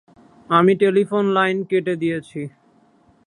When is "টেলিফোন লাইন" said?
0.81-1.57